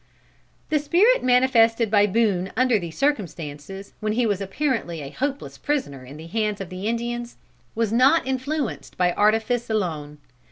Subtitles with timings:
[0.71, 6.03] The spirit manifested by Boone under these circumstances, when he was apparently a hopeless prisoner
[6.03, 7.35] in the hands of the Indians,
[7.75, 10.17] was not influenced by artifice alone.